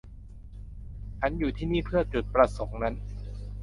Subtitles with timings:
[1.19, 2.95] ฉันอยู่ที่นี่เพื่อจุดประสงค์นั้น